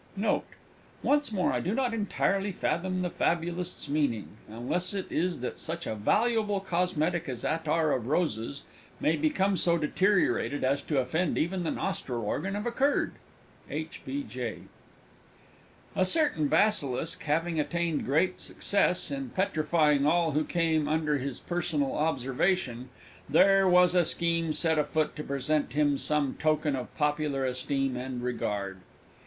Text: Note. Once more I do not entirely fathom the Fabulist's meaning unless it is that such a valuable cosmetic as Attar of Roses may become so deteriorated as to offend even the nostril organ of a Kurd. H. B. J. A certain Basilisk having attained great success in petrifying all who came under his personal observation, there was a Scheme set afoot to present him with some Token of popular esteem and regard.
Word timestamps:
Note. 0.17 0.47
Once 1.03 1.31
more 1.31 1.53
I 1.53 1.59
do 1.59 1.75
not 1.75 1.93
entirely 1.93 2.51
fathom 2.51 3.03
the 3.03 3.11
Fabulist's 3.11 3.87
meaning 3.87 4.29
unless 4.49 4.95
it 4.95 5.11
is 5.11 5.41
that 5.41 5.59
such 5.59 5.85
a 5.85 5.93
valuable 5.93 6.59
cosmetic 6.59 7.29
as 7.29 7.45
Attar 7.45 7.91
of 7.91 8.07
Roses 8.07 8.63
may 8.99 9.15
become 9.15 9.55
so 9.57 9.77
deteriorated 9.77 10.63
as 10.63 10.81
to 10.81 10.97
offend 10.97 11.37
even 11.37 11.61
the 11.61 11.69
nostril 11.69 12.21
organ 12.23 12.55
of 12.55 12.65
a 12.65 12.71
Kurd. 12.71 13.11
H. 13.69 14.01
B. 14.03 14.23
J. 14.23 14.61
A 15.95 16.03
certain 16.03 16.47
Basilisk 16.47 17.21
having 17.21 17.59
attained 17.59 18.03
great 18.03 18.39
success 18.39 19.11
in 19.11 19.29
petrifying 19.29 20.07
all 20.07 20.31
who 20.31 20.43
came 20.43 20.87
under 20.87 21.19
his 21.19 21.39
personal 21.39 21.93
observation, 21.95 22.89
there 23.29 23.67
was 23.69 23.93
a 23.93 24.03
Scheme 24.03 24.51
set 24.53 24.79
afoot 24.79 25.15
to 25.15 25.23
present 25.23 25.73
him 25.73 25.91
with 25.91 26.01
some 26.01 26.33
Token 26.39 26.75
of 26.75 26.91
popular 26.97 27.45
esteem 27.45 27.95
and 27.95 28.23
regard. 28.23 28.79